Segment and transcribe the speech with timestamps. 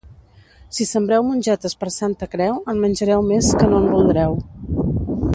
[0.77, 4.35] Si sembreu mongetes per Santa Creu en menjareu més que no en voldreu.